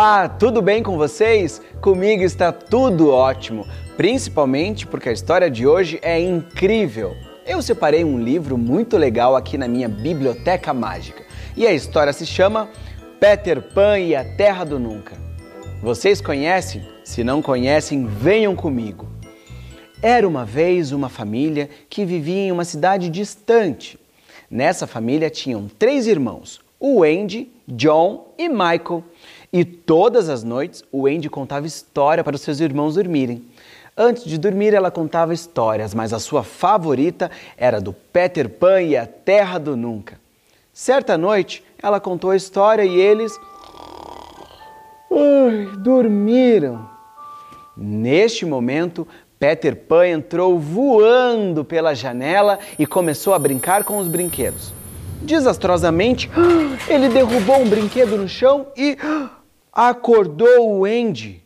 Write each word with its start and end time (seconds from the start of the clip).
Olá, 0.00 0.28
tudo 0.28 0.62
bem 0.62 0.80
com 0.80 0.96
vocês? 0.96 1.60
Comigo 1.80 2.22
está 2.22 2.52
tudo 2.52 3.10
ótimo, 3.10 3.66
principalmente 3.96 4.86
porque 4.86 5.08
a 5.08 5.12
história 5.12 5.50
de 5.50 5.66
hoje 5.66 5.98
é 6.02 6.20
incrível. 6.20 7.16
Eu 7.44 7.60
separei 7.60 8.04
um 8.04 8.16
livro 8.16 8.56
muito 8.56 8.96
legal 8.96 9.34
aqui 9.34 9.58
na 9.58 9.66
minha 9.66 9.88
biblioteca 9.88 10.72
mágica 10.72 11.24
e 11.56 11.66
a 11.66 11.72
história 11.72 12.12
se 12.12 12.24
chama 12.24 12.68
Peter 13.18 13.60
Pan 13.60 13.98
e 13.98 14.14
a 14.14 14.22
Terra 14.36 14.62
do 14.62 14.78
Nunca. 14.78 15.16
Vocês 15.82 16.20
conhecem? 16.20 16.80
Se 17.02 17.24
não 17.24 17.42
conhecem, 17.42 18.06
venham 18.06 18.54
comigo. 18.54 19.08
Era 20.00 20.28
uma 20.28 20.44
vez 20.44 20.92
uma 20.92 21.08
família 21.08 21.68
que 21.90 22.04
vivia 22.04 22.42
em 22.42 22.52
uma 22.52 22.64
cidade 22.64 23.08
distante. 23.08 23.98
Nessa 24.48 24.86
família 24.86 25.28
tinham 25.28 25.68
três 25.76 26.06
irmãos: 26.06 26.60
o 26.78 27.02
Andy, 27.02 27.50
John 27.66 28.32
e 28.38 28.48
Michael. 28.48 29.02
E 29.52 29.64
todas 29.64 30.28
as 30.28 30.44
noites 30.44 30.84
o 30.92 31.06
Andy 31.06 31.30
contava 31.30 31.66
história 31.66 32.22
para 32.22 32.36
os 32.36 32.42
seus 32.42 32.60
irmãos 32.60 32.94
dormirem. 32.94 33.44
Antes 33.96 34.24
de 34.24 34.38
dormir, 34.38 34.74
ela 34.74 34.90
contava 34.90 35.34
histórias, 35.34 35.92
mas 35.92 36.12
a 36.12 36.20
sua 36.20 36.44
favorita 36.44 37.30
era 37.56 37.80
do 37.80 37.92
Peter 37.92 38.48
Pan 38.48 38.82
e 38.82 38.96
a 38.96 39.06
Terra 39.06 39.58
do 39.58 39.76
Nunca. 39.76 40.20
Certa 40.72 41.18
noite, 41.18 41.64
ela 41.82 41.98
contou 41.98 42.30
a 42.30 42.36
história 42.36 42.84
e 42.84 42.94
eles 42.94 43.36
Ai, 45.10 45.76
dormiram. 45.78 46.88
Neste 47.76 48.44
momento, 48.44 49.08
Peter 49.38 49.74
Pan 49.74 50.06
entrou 50.06 50.58
voando 50.58 51.64
pela 51.64 51.94
janela 51.94 52.58
e 52.78 52.86
começou 52.86 53.34
a 53.34 53.38
brincar 53.38 53.82
com 53.82 53.98
os 53.98 54.06
brinquedos. 54.06 54.72
Desastrosamente, 55.22 56.30
ele 56.88 57.08
derrubou 57.08 57.60
um 57.60 57.68
brinquedo 57.68 58.16
no 58.16 58.28
chão 58.28 58.66
e 58.76 58.96
acordou 59.78 60.76
o 60.76 60.84
Andy. 60.84 61.40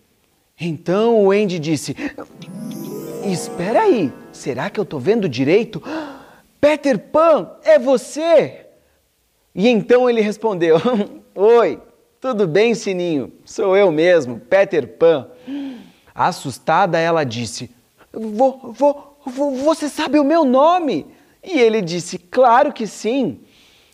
Então 0.59 1.27
o 1.27 1.31
Andy 1.31 1.59
disse: 1.59 1.95
Espera 3.27 3.83
aí, 3.83 4.11
será 4.33 4.71
que 4.71 4.81
eu 4.81 4.85
estou 4.85 4.99
vendo 4.99 5.29
direito? 5.29 5.83
Peter 6.59 6.99
Pan, 6.99 7.51
é 7.63 7.79
você? 7.79 8.67
E 9.55 9.69
então 9.69 10.09
ele 10.09 10.23
respondeu: 10.23 10.77
Oi, 11.35 11.79
tudo 12.19 12.49
bem, 12.49 12.75
Sininho? 12.75 13.31
Sou 13.45 13.77
eu 13.77 13.93
mesmo, 13.93 14.41
Peter 14.41 14.89
Pan. 14.89 15.29
Assustada, 16.15 16.99
ela 16.99 17.25
disse: 17.25 17.71
vo, 18.11 18.73
vo, 18.73 19.17
vo, 19.27 19.51
Você 19.57 19.91
sabe 19.91 20.19
o 20.19 20.25
meu 20.25 20.43
nome? 20.43 21.07
E 21.45 21.61
ele 21.61 21.83
disse: 21.83 22.17
Claro 22.17 22.73
que 22.73 22.87
sim. 22.87 23.41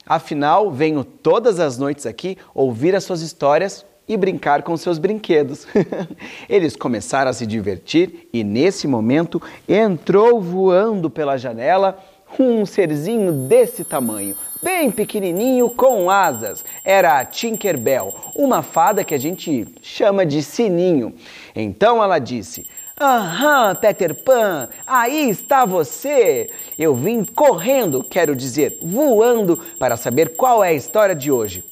Afinal, 0.07 0.71
venho 0.71 1.03
todas 1.03 1.59
as 1.59 1.77
noites 1.77 2.07
aqui 2.07 2.39
ouvir 2.55 2.95
as 2.95 3.03
suas 3.03 3.21
histórias 3.21 3.85
e 4.09 4.17
brincar 4.17 4.63
com 4.63 4.77
seus 4.77 4.99
brinquedos. 4.99 5.67
Eles 6.49 6.75
começaram 6.75 7.31
a 7.31 7.35
se 7.35 7.47
divertir 7.47 8.29
e, 8.33 8.43
nesse 8.43 8.89
momento, 8.89 9.41
entrou 9.69 10.41
voando 10.41 11.11
pela 11.11 11.37
janela 11.37 11.99
um 12.39 12.67
serzinho 12.67 13.33
desse 13.33 13.85
tamanho, 13.85 14.37
bem 14.63 14.91
pequenininho 14.91 15.71
com 15.71 16.11
asas. 16.11 16.65
Era 16.85 17.19
a 17.19 17.25
Tinkerbell, 17.25 18.15
uma 18.35 18.63
fada 18.63 19.05
que 19.05 19.15
a 19.15 19.19
gente 19.19 19.67
chama 19.83 20.27
de 20.27 20.43
sininho. 20.43 21.15
Então 21.55 22.03
ela 22.03 22.19
disse: 22.19 22.67
Aham, 23.01 23.77
Peter 23.77 24.15
Pan, 24.15 24.69
aí 24.87 25.31
está 25.31 25.65
você! 25.65 26.51
Eu 26.77 26.95
vim 26.95 27.25
correndo, 27.25 28.03
quero 28.03 28.35
dizer, 28.35 28.79
voando, 28.83 29.59
para 29.79 29.97
saber 29.97 30.37
qual 30.37 30.65
é 30.65 30.71
a 30.71 30.75
história 30.75 31.15
de 31.15 31.31
hoje. 31.31 31.65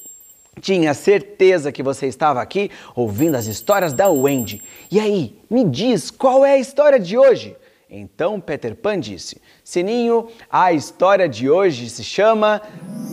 Tinha 0.61 0.95
certeza 0.95 1.71
que 1.71 1.83
você 1.83 2.07
estava 2.07 2.41
aqui 2.41 2.71
ouvindo 2.95 3.35
as 3.35 3.47
histórias 3.47 3.93
da 3.93 4.09
Wendy. 4.09 4.63
E 4.91 4.99
aí, 4.99 5.39
me 5.51 5.65
diz 5.65 6.11
qual 6.11 6.45
é 6.45 6.53
a 6.53 6.59
história 6.59 6.99
de 6.99 7.19
hoje? 7.19 7.55
Então 7.89 8.41
Peter 8.41 8.75
Pan 8.75 8.99
disse: 8.99 9.41
Sininho, 9.63 10.29
a 10.51 10.73
história 10.73 11.29
de 11.29 11.49
hoje 11.49 11.89
se 11.89 12.03
chama 12.03 12.61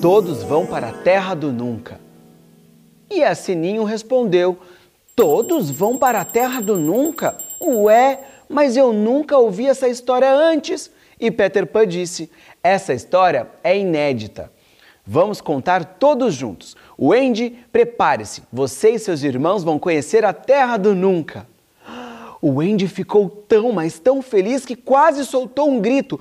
Todos 0.02 0.42
vão 0.42 0.66
para 0.66 0.90
a 0.90 0.94
Terra 0.94 1.36
do 1.36 1.52
Nunca. 1.52 2.00
E 3.12 3.24
a 3.24 3.36
Sininho 3.36 3.84
respondeu: 3.84 4.58
Todos 5.16 5.70
vão 5.70 5.98
para 5.98 6.22
a 6.22 6.26
Terra 6.26 6.62
do 6.62 6.78
Nunca? 6.78 7.38
Ué, 7.62 8.20
mas 8.50 8.76
eu 8.76 8.92
nunca 8.94 9.38
ouvi 9.38 9.68
essa 9.68 9.88
história 9.88 10.34
antes. 10.34 10.90
E 11.20 11.30
Peter 11.30 11.68
Pan 11.68 11.86
disse: 11.86 12.32
Essa 12.64 12.94
história 12.94 13.48
é 13.64 13.78
inédita. 13.78 14.52
Vamos 15.06 15.42
contar 15.42 15.84
todos 15.84 16.34
juntos. 16.34 16.78
O 16.98 17.12
Andy, 17.12 17.58
prepare-se. 17.72 18.44
Você 18.52 18.92
e 18.92 19.00
seus 19.00 19.22
irmãos 19.22 19.64
vão 19.64 19.78
conhecer 19.78 20.24
a 20.24 20.32
Terra 20.32 20.78
do 20.78 20.96
Nunca. 20.96 21.46
O 22.42 22.62
Andy 22.62 22.88
ficou 22.88 23.30
tão, 23.30 23.72
mas 23.72 24.00
tão 24.00 24.22
feliz 24.22 24.66
que 24.66 24.76
quase 24.76 25.26
soltou 25.26 25.70
um 25.70 25.80
grito, 25.80 26.20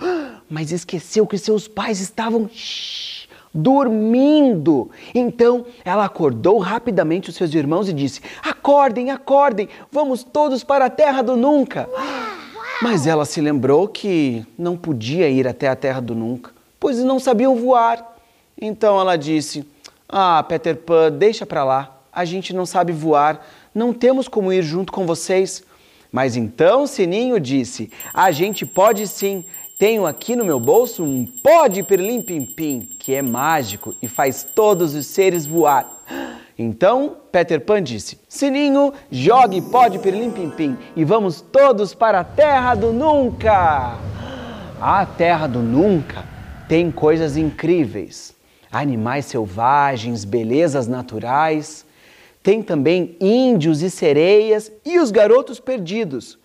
mas 0.49 0.71
esqueceu 0.71 1.27
que 1.27 1.37
seus 1.37 1.67
pais 1.67 2.01
estavam 2.01 2.49
shh, 2.49 3.29
dormindo. 3.53 4.89
Então 5.13 5.67
ela 5.85 6.05
acordou 6.05 6.59
rapidamente 6.59 7.29
os 7.29 7.35
seus 7.35 7.53
irmãos 7.55 7.89
e 7.89 7.93
disse: 7.93 8.21
Acordem, 8.41 9.11
acordem, 9.11 9.69
vamos 9.91 10.23
todos 10.23 10.63
para 10.63 10.85
a 10.85 10.91
terra 10.91 11.23
do 11.23 11.37
nunca. 11.37 11.89
Mas 12.81 13.05
ela 13.07 13.25
se 13.25 13.41
lembrou 13.41 13.89
que 13.89 14.47
não 14.57 14.77
podia 14.77 15.29
ir 15.29 15.49
até 15.49 15.69
a 15.69 15.75
terra 15.75 16.01
do 16.01 16.15
nunca, 16.15 16.53
pois 16.79 16.99
não 16.99 17.19
sabiam 17.19 17.57
voar. 17.57 18.12
Então 18.65 19.01
ela 19.01 19.17
disse: 19.17 19.67
Ah, 20.09 20.41
Peter 20.49 20.77
Pan, 20.77 21.11
deixa 21.11 21.45
para 21.45 21.65
lá. 21.65 21.99
A 22.13 22.25
gente 22.25 22.55
não 22.55 22.65
sabe 22.65 22.93
voar, 22.93 23.45
não 23.75 23.93
temos 23.93 24.29
como 24.29 24.53
ir 24.53 24.63
junto 24.63 24.93
com 24.93 25.05
vocês. 25.05 25.65
Mas 26.13 26.37
então 26.37 26.87
Sininho 26.87 27.41
disse: 27.41 27.91
A 28.15 28.31
gente 28.31 28.65
pode 28.65 29.09
sim. 29.09 29.45
Tenho 29.81 30.07
aqui 30.07 30.37
no 30.37 30.45
meu 30.45 30.61
bolso 30.61 31.03
um 31.03 31.27
pó 31.27 31.67
de 31.67 31.83
pirlim 31.83 32.23
pim 32.23 32.45
pim, 32.45 32.89
que 33.01 33.13
é 33.13 33.21
mágico 33.21 33.97
e 34.01 34.07
faz 34.07 34.45
todos 34.45 34.95
os 34.95 35.07
seres 35.07 35.45
voar. 35.45 35.91
Então 36.57 37.17
Peter 37.33 37.61
Pan 37.61 37.83
disse: 37.83 38.17
Sininho, 38.29 38.93
jogue 39.11 39.61
pó 39.61 39.89
de 39.89 39.99
pirlim 39.99 40.31
pim 40.31 40.51
pim 40.51 40.79
e 40.95 41.03
vamos 41.05 41.41
todos 41.41 41.95
para 41.95 42.21
a 42.21 42.25
Terra 42.25 42.77
do 42.77 42.93
Nunca. 42.93 43.99
A 44.81 45.05
Terra 45.05 45.49
do 45.49 45.59
Nunca 45.59 46.25
tem 46.69 46.93
coisas 46.93 47.37
incríveis: 47.37 48.32
animais 48.73 49.27
selvagens, 49.27 50.25
belezas 50.25 50.89
naturais 50.89 51.85
tem 52.43 52.61
também 52.61 53.17
índios 53.21 53.83
e 53.83 53.91
sereias 53.91 54.73
e 54.85 54.99
os 54.99 55.13
garotos 55.13 55.61
perdidos. 55.61 56.39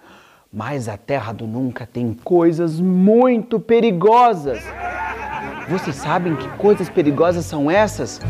Mas 0.53 0.87
a 0.87 0.95
terra 0.95 1.33
do 1.33 1.47
nunca 1.47 1.85
tem 1.85 2.13
coisas 2.13 2.79
muito 2.79 3.59
perigosas. 3.59 4.59
Vocês 5.67 5.95
sabem 5.95 6.35
que 6.35 6.47
coisas 6.57 6.89
perigosas 6.89 7.45
são 7.45 7.69
essas? 7.69 8.21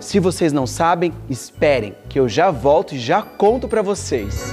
Se 0.00 0.18
vocês 0.18 0.52
não 0.52 0.66
sabem, 0.66 1.12
esperem 1.28 1.94
que 2.08 2.18
eu 2.18 2.28
já 2.28 2.50
volto 2.50 2.94
e 2.94 2.98
já 2.98 3.22
conto 3.22 3.68
para 3.68 3.82
vocês. 3.82 4.52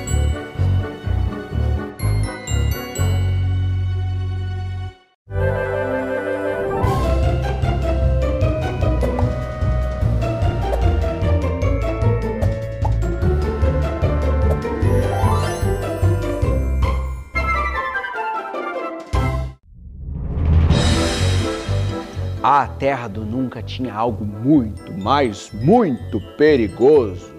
A 22.58 22.66
terra 22.66 23.08
do 23.08 23.24
nunca 23.24 23.62
tinha 23.62 23.94
algo 23.94 24.26
muito, 24.26 24.92
mas 24.98 25.52
muito 25.54 26.20
perigoso. 26.36 27.32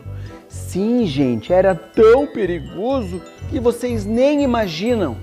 Sim, 0.49 1.07
gente, 1.07 1.53
era 1.53 1.75
tão 1.75 2.25
perigoso 2.25 3.21
que 3.51 3.59
vocês 3.59 4.07
nem 4.07 4.45
imaginam. 4.45 5.17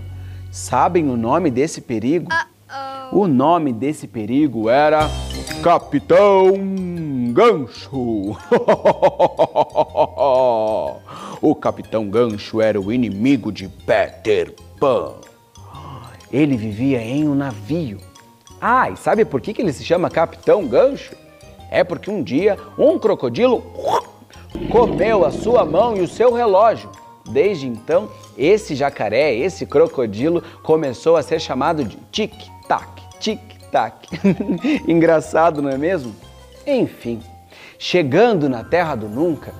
Sabem 0.51 1.09
o 1.09 1.15
nome 1.15 1.49
desse 1.49 1.79
perigo? 1.79 2.27
Uh 2.29 3.15
-oh. 3.15 3.21
O 3.21 3.25
nome 3.25 3.71
desse 3.71 4.05
perigo 4.05 4.69
era 4.69 5.09
Capitão 5.63 6.51
Gancho. 7.31 8.35
o 11.41 11.55
Capitão 11.55 12.09
Gancho 12.09 12.59
era 12.59 12.81
o 12.81 12.91
inimigo 12.91 13.49
de 13.49 13.69
Peter 13.69 14.53
Pan. 14.77 15.13
Ele 16.29 16.57
vivia 16.57 17.01
em 17.01 17.29
um 17.29 17.33
navio 17.33 18.01
ah, 18.67 18.89
e 18.89 18.97
sabe 18.97 19.23
por 19.23 19.39
que, 19.41 19.53
que 19.53 19.61
ele 19.61 19.71
se 19.71 19.85
chama 19.85 20.09
Capitão 20.09 20.67
Gancho? 20.67 21.15
É 21.69 21.83
porque 21.83 22.09
um 22.09 22.23
dia 22.23 22.57
um 22.79 22.97
crocodilo 22.97 23.61
comeu 24.71 25.23
a 25.23 25.29
sua 25.29 25.63
mão 25.63 25.95
e 25.95 26.01
o 26.01 26.07
seu 26.07 26.33
relógio. 26.33 26.89
Desde 27.29 27.67
então, 27.67 28.09
esse 28.35 28.73
jacaré, 28.73 29.35
esse 29.35 29.67
crocodilo, 29.67 30.41
começou 30.63 31.15
a 31.15 31.21
ser 31.21 31.39
chamado 31.39 31.85
de 31.85 31.95
tic-tac, 32.11 32.89
tic-tac. 33.19 34.07
Engraçado, 34.87 35.61
não 35.61 35.69
é 35.69 35.77
mesmo? 35.77 36.15
Enfim, 36.65 37.21
chegando 37.77 38.49
na 38.49 38.63
Terra 38.63 38.95
do 38.95 39.07
Nunca, 39.07 39.53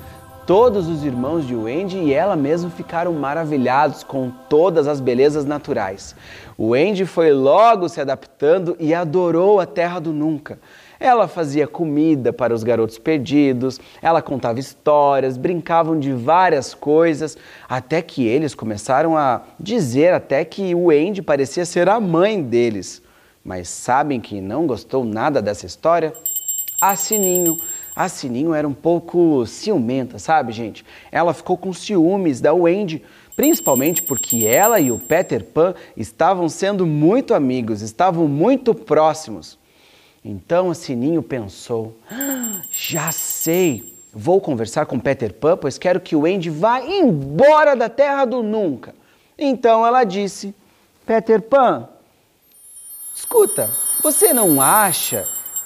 Todos 0.45 0.87
os 0.87 1.03
irmãos 1.03 1.47
de 1.47 1.55
Wendy 1.55 1.97
e 1.97 2.13
ela 2.13 2.35
mesmo 2.35 2.69
ficaram 2.69 3.11
maravilhados 3.13 4.03
com 4.03 4.29
todas 4.47 4.87
as 4.87 4.99
belezas 4.99 5.43
naturais. 5.43 6.15
Wendy 6.59 7.03
foi 7.03 7.31
logo 7.31 7.89
se 7.89 7.99
adaptando 7.99 8.77
e 8.79 8.93
adorou 8.93 9.59
a 9.59 9.65
terra 9.65 9.99
do 9.99 10.13
nunca. 10.13 10.59
Ela 10.99 11.27
fazia 11.27 11.65
comida 11.65 12.31
para 12.31 12.53
os 12.53 12.63
garotos 12.63 12.99
perdidos, 12.99 13.79
ela 13.99 14.21
contava 14.21 14.59
histórias, 14.59 15.35
brincavam 15.35 15.99
de 15.99 16.13
várias 16.13 16.75
coisas, 16.75 17.35
até 17.67 17.99
que 18.03 18.27
eles 18.27 18.53
começaram 18.53 19.17
a 19.17 19.41
dizer 19.59 20.13
até 20.13 20.45
que 20.45 20.75
o 20.75 20.91
Andy 20.91 21.23
parecia 21.23 21.65
ser 21.65 21.89
a 21.89 21.99
mãe 21.99 22.39
deles. 22.39 23.01
Mas 23.43 23.67
sabem 23.67 24.21
que 24.21 24.39
não 24.39 24.67
gostou 24.67 25.03
nada 25.03 25.41
dessa 25.41 25.65
história? 25.65 26.13
A 26.79 26.95
Sininho. 26.95 27.57
A 27.95 28.09
Sininho 28.09 28.53
era 28.53 28.67
um 28.67 28.73
pouco 28.73 29.45
ciumenta, 29.45 30.19
sabe, 30.19 30.51
gente? 30.51 30.85
Ela 31.09 31.33
ficou 31.33 31.57
com 31.57 31.71
ciúmes 31.71 32.41
da 32.41 32.53
Wendy, 32.53 33.01
principalmente 33.37 34.01
porque 34.01 34.45
ela 34.45 34.81
e 34.81 34.91
o 34.91 34.99
Peter 34.99 35.41
Pan 35.43 35.73
estavam 35.95 36.49
sendo 36.49 36.85
muito 36.85 37.33
amigos, 37.33 37.81
estavam 37.81 38.27
muito 38.27 38.75
próximos. 38.75 39.57
Então 40.25 40.71
a 40.71 40.75
Sininho 40.75 41.23
pensou: 41.23 41.95
ah, 42.11 42.61
já 42.69 43.13
sei, 43.13 43.95
vou 44.13 44.41
conversar 44.41 44.85
com 44.87 44.99
Peter 44.99 45.33
Pan, 45.33 45.55
pois 45.55 45.77
quero 45.77 46.01
que 46.01 46.17
o 46.17 46.25
Andy 46.25 46.49
vá 46.49 46.81
embora 46.81 47.75
da 47.77 47.87
Terra 47.87 48.25
do 48.25 48.43
Nunca. 48.43 48.93
Então 49.37 49.87
ela 49.87 50.03
disse: 50.03 50.53
Peter 51.05 51.41
Pan, 51.41 51.87
escuta, 53.15 53.69
você 54.01 54.33
não 54.33 54.61
acha 54.61 55.25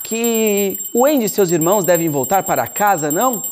que 0.10 0.80
o 0.92 1.06
Andy 1.06 1.26
e 1.26 1.30
seus 1.30 1.52
irmãos 1.52 1.86
devem 1.86 2.10
voltar 2.10 2.42
para 2.42 2.66
casa, 2.66 3.12
não? 3.12 3.44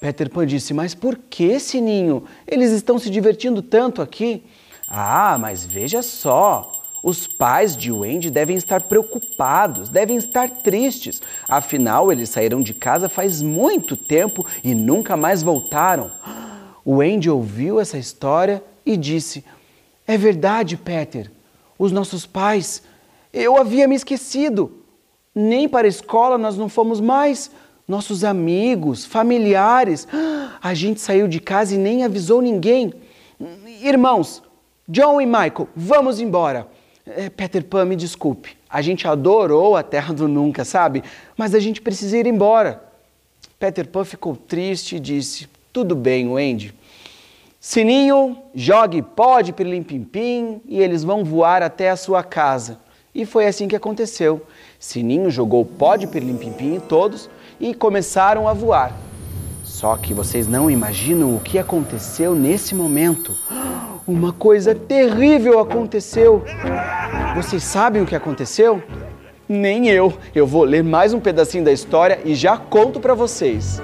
Peter 0.00 0.28
Pan 0.28 0.44
disse: 0.44 0.74
Mas 0.74 0.96
por 0.96 1.16
que, 1.16 1.60
Sininho? 1.60 2.24
Eles 2.44 2.72
estão 2.72 2.98
se 2.98 3.08
divertindo 3.08 3.62
tanto 3.62 4.02
aqui. 4.02 4.42
Ah, 4.88 5.38
mas 5.38 5.64
veja 5.64 6.02
só. 6.02 6.72
Os 7.04 7.28
pais 7.28 7.76
de 7.76 7.92
Wendy 7.92 8.30
devem 8.30 8.56
estar 8.56 8.80
preocupados, 8.82 9.88
devem 9.88 10.16
estar 10.16 10.50
tristes. 10.50 11.22
Afinal, 11.48 12.10
eles 12.10 12.30
saíram 12.30 12.60
de 12.60 12.74
casa 12.74 13.08
faz 13.08 13.40
muito 13.40 13.96
tempo 13.96 14.44
e 14.64 14.74
nunca 14.74 15.16
mais 15.16 15.40
voltaram. 15.40 16.10
O 16.84 16.96
Wendy 16.96 17.30
ouviu 17.30 17.78
essa 17.78 17.96
história 17.96 18.60
e 18.84 18.96
disse: 18.96 19.44
É 20.04 20.18
verdade, 20.18 20.76
Peter. 20.76 21.30
Os 21.78 21.92
nossos 21.92 22.26
pais, 22.26 22.82
eu 23.32 23.56
havia 23.56 23.86
me 23.86 23.94
esquecido. 23.94 24.81
Nem 25.34 25.68
para 25.68 25.86
a 25.86 25.88
escola 25.88 26.36
nós 26.36 26.56
não 26.56 26.68
fomos 26.68 27.00
mais. 27.00 27.50
Nossos 27.86 28.24
amigos, 28.24 29.04
familiares. 29.04 30.06
A 30.62 30.74
gente 30.74 31.00
saiu 31.00 31.26
de 31.26 31.40
casa 31.40 31.74
e 31.74 31.78
nem 31.78 32.04
avisou 32.04 32.40
ninguém. 32.40 32.92
Irmãos, 33.80 34.42
John 34.88 35.20
e 35.20 35.26
Michael, 35.26 35.68
vamos 35.74 36.20
embora. 36.20 36.68
É, 37.04 37.28
Peter 37.28 37.64
Pan, 37.64 37.84
me 37.84 37.96
desculpe. 37.96 38.56
A 38.70 38.80
gente 38.80 39.08
adorou 39.08 39.76
a 39.76 39.82
Terra 39.82 40.14
do 40.14 40.28
Nunca, 40.28 40.64
sabe? 40.64 41.02
Mas 41.36 41.54
a 41.54 41.58
gente 41.58 41.80
precisa 41.80 42.16
ir 42.16 42.26
embora. 42.26 42.82
Peter 43.58 43.86
Pan 43.88 44.04
ficou 44.04 44.36
triste 44.36 44.96
e 44.96 45.00
disse: 45.00 45.48
Tudo 45.72 45.96
bem, 45.96 46.28
Wendy. 46.28 46.74
Sininho, 47.60 48.36
jogue 48.54 49.02
pode 49.02 49.52
pirlim 49.52 49.84
pim 49.84 50.02
pim 50.02 50.60
e 50.66 50.80
eles 50.80 51.04
vão 51.04 51.24
voar 51.24 51.62
até 51.62 51.90
a 51.90 51.96
sua 51.96 52.22
casa. 52.24 52.80
E 53.14 53.26
foi 53.26 53.46
assim 53.46 53.68
que 53.68 53.76
aconteceu. 53.76 54.40
Sininho 54.78 55.30
jogou 55.30 55.66
pó 55.66 55.96
de 55.96 56.06
pirlim-pim-pim 56.06 56.76
em 56.76 56.80
todos 56.80 57.28
e 57.60 57.74
começaram 57.74 58.48
a 58.48 58.54
voar. 58.54 58.96
Só 59.62 59.96
que 59.96 60.14
vocês 60.14 60.48
não 60.48 60.70
imaginam 60.70 61.36
o 61.36 61.40
que 61.40 61.58
aconteceu 61.58 62.34
nesse 62.34 62.74
momento. 62.74 63.36
Uma 64.06 64.32
coisa 64.32 64.74
terrível 64.74 65.60
aconteceu. 65.60 66.42
Vocês 67.34 67.62
sabem 67.62 68.00
o 68.00 68.06
que 68.06 68.16
aconteceu? 68.16 68.82
Nem 69.46 69.88
eu. 69.88 70.14
Eu 70.34 70.46
vou 70.46 70.64
ler 70.64 70.82
mais 70.82 71.12
um 71.12 71.20
pedacinho 71.20 71.64
da 71.64 71.72
história 71.72 72.18
e 72.24 72.34
já 72.34 72.56
conto 72.56 72.98
para 72.98 73.12
vocês. 73.12 73.82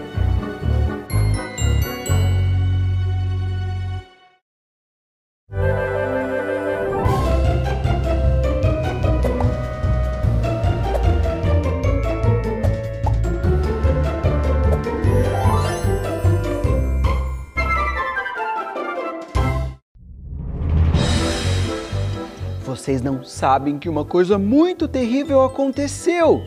Vocês 22.78 23.02
não 23.02 23.24
sabem 23.24 23.76
que 23.76 23.88
uma 23.88 24.04
coisa 24.04 24.38
muito 24.38 24.86
terrível 24.86 25.42
aconteceu. 25.42 26.42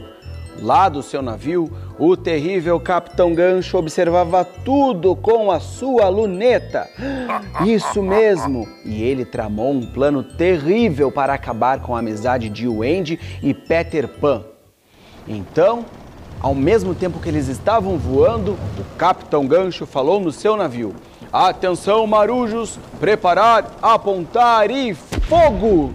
Lá 0.62 0.88
do 0.88 1.04
seu 1.04 1.22
navio, 1.22 1.72
o 2.00 2.16
terrível 2.16 2.80
Capitão 2.80 3.33
Gancho 3.33 3.78
observava 3.78 4.45
tudo 4.45 5.16
com 5.16 5.51
a 5.51 5.60
sua 5.60 6.07
luneta. 6.07 6.89
Isso 7.66 8.01
mesmo! 8.01 8.68
E 8.86 9.04
ele 9.04 9.25
tramou 9.25 9.72
um 9.72 9.86
plano 9.86 10.24
terrível 10.24 11.12
para 11.12 11.33
acabar 11.33 11.81
com 11.81 11.95
a 11.95 12.00
amizade 12.00 12.50
de 12.50 12.68
Wendy 12.68 13.19
e 13.44 13.54
Peter 13.54 14.07
Pan. 14.07 14.44
Então, 15.27 15.86
ao 16.39 16.56
mesmo 16.56 16.95
tempo 16.95 17.19
que 17.19 17.30
eles 17.30 17.48
estavam 17.48 17.98
voando, 17.98 18.54
o 18.80 18.98
Capitão 18.98 19.45
Gancho 19.45 19.86
falou 19.86 20.19
no 20.19 20.31
seu 20.31 20.56
navio: 20.56 20.95
Atenção, 21.31 22.06
marujos! 22.07 22.80
Preparar, 23.00 23.77
apontar 23.81 24.69
e 24.69 24.94
fogo! 24.94 25.92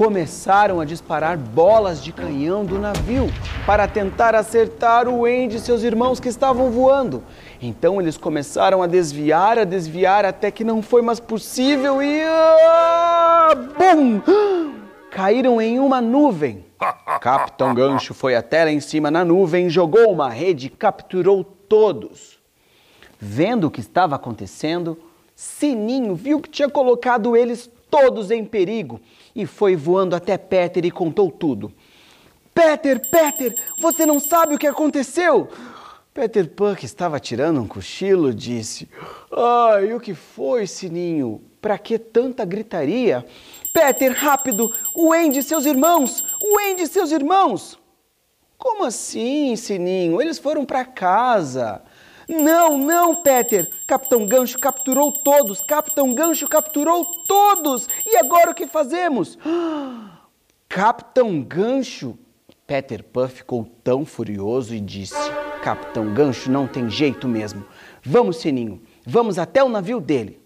Começaram 0.00 0.80
a 0.80 0.86
disparar 0.86 1.36
bolas 1.36 2.02
de 2.02 2.10
canhão 2.10 2.64
do 2.64 2.78
navio 2.78 3.26
para 3.66 3.86
tentar 3.86 4.34
acertar 4.34 5.06
o 5.06 5.26
Andy 5.26 5.56
e 5.56 5.60
seus 5.60 5.82
irmãos 5.82 6.18
que 6.18 6.26
estavam 6.26 6.70
voando. 6.70 7.22
Então 7.60 8.00
eles 8.00 8.16
começaram 8.16 8.82
a 8.82 8.86
desviar, 8.86 9.58
a 9.58 9.64
desviar 9.64 10.24
até 10.24 10.50
que 10.50 10.64
não 10.64 10.80
foi 10.80 11.02
mais 11.02 11.20
possível 11.20 12.02
e. 12.02 12.22
Ah, 12.22 13.50
bum! 13.78 14.22
Caíram 15.10 15.60
em 15.60 15.78
uma 15.78 16.00
nuvem. 16.00 16.64
Capitão 17.20 17.74
Gancho 17.74 18.14
foi 18.14 18.34
até 18.34 18.64
lá 18.64 18.70
em 18.70 18.80
cima 18.80 19.10
na 19.10 19.22
nuvem, 19.22 19.68
jogou 19.68 20.10
uma 20.10 20.30
rede 20.30 20.68
e 20.68 20.70
capturou 20.70 21.44
todos. 21.44 22.38
Vendo 23.18 23.66
o 23.66 23.70
que 23.70 23.80
estava 23.80 24.16
acontecendo, 24.16 24.98
Sininho 25.36 26.14
viu 26.14 26.40
que 26.40 26.48
tinha 26.48 26.70
colocado 26.70 27.36
eles 27.36 27.70
todos 27.90 28.30
em 28.30 28.46
perigo 28.46 28.98
e 29.34 29.46
foi 29.46 29.76
voando 29.76 30.14
até 30.14 30.36
Peter 30.36 30.84
e 30.84 30.90
contou 30.90 31.30
tudo. 31.30 31.72
Peter, 32.54 33.00
Peter, 33.10 33.54
você 33.80 34.04
não 34.04 34.18
sabe 34.18 34.54
o 34.54 34.58
que 34.58 34.66
aconteceu? 34.66 35.48
Peter 36.12 36.48
Pan, 36.48 36.74
que 36.74 36.84
estava 36.84 37.20
tirando 37.20 37.60
um 37.60 37.68
cochilo, 37.68 38.34
disse: 38.34 38.88
Ai, 39.32 39.94
o 39.94 40.00
que 40.00 40.12
foi, 40.12 40.66
Sininho? 40.66 41.40
Para 41.62 41.78
que 41.78 41.98
tanta 41.98 42.44
gritaria? 42.44 43.24
Peter, 43.72 44.12
rápido! 44.12 44.68
O 44.96 45.12
Andy 45.12 45.38
e 45.38 45.42
seus 45.42 45.64
irmãos! 45.64 46.20
O 46.42 46.58
Andy 46.58 46.82
e 46.82 46.86
seus 46.88 47.12
irmãos! 47.12 47.78
Como 48.58 48.84
assim, 48.84 49.54
Sininho? 49.56 50.20
Eles 50.20 50.38
foram 50.38 50.64
para 50.64 50.84
casa. 50.84 51.80
Não, 52.30 52.78
não, 52.78 53.16
Peter! 53.16 53.68
Capitão 53.88 54.24
Gancho 54.24 54.56
capturou 54.56 55.10
todos! 55.10 55.60
Capitão 55.60 56.14
Gancho 56.14 56.46
capturou 56.46 57.04
todos! 57.26 57.88
E 58.06 58.16
agora 58.16 58.52
o 58.52 58.54
que 58.54 58.68
fazemos? 58.68 59.36
Capitão 60.68 61.42
Gancho! 61.42 62.16
Peter 62.68 63.02
Pan 63.02 63.26
ficou 63.26 63.68
tão 63.82 64.04
furioso 64.04 64.72
e 64.72 64.78
disse: 64.78 65.16
Capitão 65.60 66.14
Gancho 66.14 66.48
não 66.48 66.68
tem 66.68 66.88
jeito 66.88 67.26
mesmo. 67.26 67.64
Vamos, 68.00 68.36
Sininho, 68.36 68.80
vamos 69.04 69.36
até 69.36 69.64
o 69.64 69.68
navio 69.68 70.00
dele. 70.00 70.40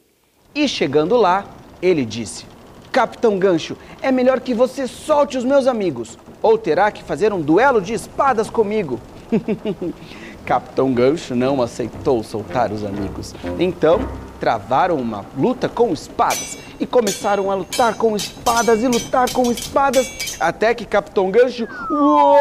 E 0.54 0.66
chegando 0.66 1.18
lá, 1.18 1.44
ele 1.82 2.06
disse: 2.06 2.46
Capitão 2.90 3.38
Gancho, 3.38 3.76
é 4.00 4.10
melhor 4.10 4.40
que 4.40 4.54
você 4.54 4.86
solte 4.86 5.36
os 5.36 5.44
meus 5.44 5.66
amigos, 5.66 6.18
ou 6.40 6.56
terá 6.56 6.90
que 6.90 7.04
fazer 7.04 7.30
um 7.30 7.42
duelo 7.42 7.82
de 7.82 7.92
espadas 7.92 8.48
comigo. 8.48 8.98
Capitão 10.44 10.92
Gancho 10.92 11.34
não 11.34 11.62
aceitou 11.62 12.22
soltar 12.22 12.70
os 12.70 12.84
amigos. 12.84 13.34
Então, 13.58 14.00
travaram 14.38 14.96
uma 14.96 15.24
luta 15.36 15.68
com 15.68 15.92
espadas 15.92 16.58
e 16.78 16.86
começaram 16.86 17.50
a 17.50 17.54
lutar 17.54 17.94
com 17.94 18.14
espadas 18.14 18.82
e 18.82 18.88
lutar 18.88 19.30
com 19.32 19.50
espadas 19.50 20.36
até 20.38 20.74
que 20.74 20.84
Capitão 20.84 21.30
Gancho 21.30 21.66
uou, 21.90 22.36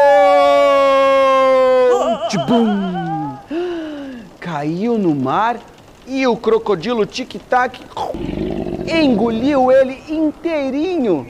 caiu 4.38 4.98
no 4.98 5.14
mar 5.14 5.58
e 6.06 6.26
o 6.26 6.36
crocodilo 6.36 7.06
tic-tac 7.06 7.80
engoliu 8.86 9.72
ele 9.72 10.02
inteirinho. 10.08 11.26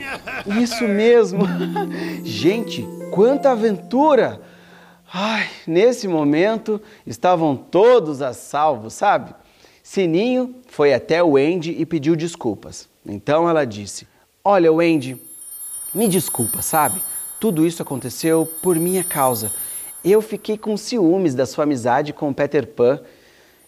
Isso 0.60 0.84
mesmo. 0.88 1.46
Gente, 2.24 2.84
quanta 3.12 3.52
aventura! 3.52 4.40
Ai, 5.16 5.48
nesse 5.64 6.08
momento 6.08 6.82
estavam 7.06 7.54
todos 7.54 8.20
a 8.20 8.32
salvo, 8.32 8.90
sabe? 8.90 9.32
Sininho 9.80 10.56
foi 10.66 10.92
até 10.92 11.22
o 11.22 11.36
Andy 11.36 11.70
e 11.78 11.86
pediu 11.86 12.16
desculpas. 12.16 12.88
Então 13.06 13.48
ela 13.48 13.64
disse: 13.64 14.08
Olha, 14.42 14.72
Wendy, 14.72 15.16
me 15.94 16.08
desculpa, 16.08 16.62
sabe? 16.62 17.00
Tudo 17.38 17.64
isso 17.64 17.80
aconteceu 17.80 18.44
por 18.60 18.74
minha 18.74 19.04
causa. 19.04 19.52
Eu 20.04 20.20
fiquei 20.20 20.58
com 20.58 20.76
ciúmes 20.76 21.32
da 21.32 21.46
sua 21.46 21.62
amizade 21.62 22.12
com 22.12 22.30
o 22.30 22.34
Peter 22.34 22.66
Pan. 22.66 23.00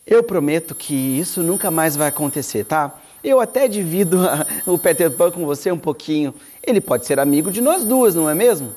Eu 0.05 0.25
prometo 0.25 0.75
que 0.75 0.95
isso 0.95 1.45
nunca 1.45 1.71
mais 1.71 1.95
vai 1.95 2.09
acontecer, 2.09 2.65
tá? 2.65 2.93
Eu 3.23 3.38
até 3.38 3.69
divido 3.69 4.19
o 4.67 4.76
Peter 4.76 5.12
Pan 5.12 5.31
com 5.31 5.47
você 5.47 5.71
um 5.71 5.79
pouquinho. 5.79 6.35
Ele 6.61 6.81
pode 6.81 7.07
ser 7.07 7.21
amigo 7.21 7.53
de 7.53 7.61
nós 7.61 7.85
duas, 7.85 8.17
não 8.17 8.29
é 8.29 8.35
mesmo? 8.35 8.75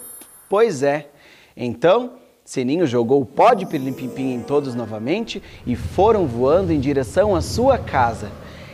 Pois 0.47 0.83
é. 0.83 1.09
Então, 1.57 2.19
Sininho 2.49 2.87
jogou 2.87 3.21
o 3.21 3.25
pó 3.27 3.53
de 3.53 3.63
pirlim-pim-pim 3.63 4.33
em 4.33 4.41
todos 4.41 4.73
novamente 4.73 5.39
e 5.67 5.75
foram 5.75 6.25
voando 6.25 6.73
em 6.73 6.79
direção 6.79 7.35
à 7.35 7.41
sua 7.41 7.77
casa. 7.77 8.31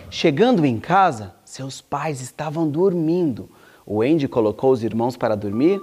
Chegando 0.09 0.65
em 0.65 0.79
casa, 0.79 1.35
seus 1.43 1.81
pais 1.81 2.21
estavam 2.21 2.69
dormindo. 2.69 3.49
O 3.85 4.01
Andy 4.01 4.29
colocou 4.29 4.71
os 4.71 4.81
irmãos 4.81 5.17
para 5.17 5.35
dormir 5.35 5.81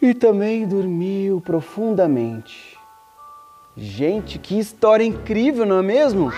e 0.00 0.14
também 0.14 0.66
dormiu 0.66 1.38
profundamente. 1.38 2.78
Gente, 3.76 4.38
que 4.38 4.58
história 4.58 5.04
incrível, 5.04 5.66
não 5.66 5.80
é 5.80 5.82
mesmo? 5.82 6.32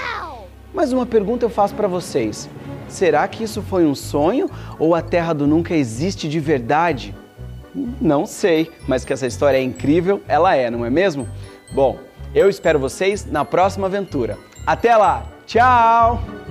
Mas 0.74 0.92
uma 0.92 1.06
pergunta 1.06 1.44
eu 1.44 1.50
faço 1.50 1.76
para 1.76 1.86
vocês: 1.86 2.50
será 2.88 3.28
que 3.28 3.44
isso 3.44 3.62
foi 3.62 3.86
um 3.86 3.94
sonho 3.94 4.50
ou 4.76 4.92
a 4.92 5.00
Terra 5.00 5.34
do 5.34 5.46
Nunca 5.46 5.72
existe 5.72 6.28
de 6.28 6.40
verdade? 6.40 7.14
Não 7.74 8.26
sei, 8.26 8.70
mas 8.86 9.04
que 9.04 9.12
essa 9.12 9.26
história 9.26 9.58
é 9.58 9.62
incrível, 9.62 10.22
ela 10.28 10.54
é, 10.54 10.70
não 10.70 10.84
é 10.84 10.90
mesmo? 10.90 11.28
Bom, 11.74 11.98
eu 12.34 12.48
espero 12.48 12.78
vocês 12.78 13.26
na 13.26 13.44
próxima 13.44 13.86
aventura. 13.86 14.38
Até 14.66 14.96
lá! 14.96 15.26
Tchau! 15.46 16.43